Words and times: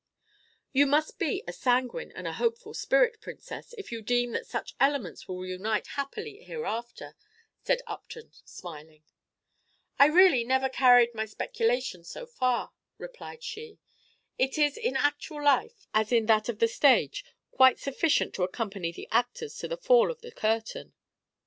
"You 0.73 0.87
must 0.87 1.19
be 1.19 1.43
a 1.47 1.53
sanguine 1.53 2.11
and 2.13 2.25
a 2.27 2.33
hopeful 2.33 2.73
spirit, 2.73 3.21
Princess, 3.21 3.75
if 3.77 3.91
you 3.91 4.01
deem 4.01 4.31
that 4.31 4.47
such 4.47 4.73
elements 4.79 5.27
will 5.27 5.45
unite 5.45 5.85
happily 5.93 6.39
hereafter," 6.41 7.15
said 7.61 7.83
Upton, 7.85 8.31
smiling. 8.43 9.03
"I 9.99 10.07
really 10.07 10.43
never 10.43 10.69
carried 10.69 11.13
my 11.13 11.25
speculations 11.27 12.09
so 12.09 12.25
far," 12.25 12.71
replied 12.97 13.43
she. 13.43 13.77
"It 14.39 14.57
is 14.57 14.75
in 14.75 14.97
actual 14.97 15.43
life, 15.43 15.85
as 15.93 16.11
in 16.11 16.25
that 16.25 16.49
of 16.49 16.57
the 16.57 16.67
stage, 16.67 17.23
quite 17.51 17.77
sufficient 17.77 18.33
to 18.33 18.43
accompany 18.43 18.91
the 18.91 19.07
actors 19.11 19.55
to 19.59 19.67
the 19.67 19.77
fall 19.77 20.09
of 20.09 20.21
the 20.21 20.31
curtain." 20.31 20.93